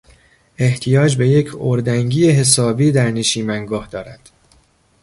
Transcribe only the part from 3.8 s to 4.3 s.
دارد!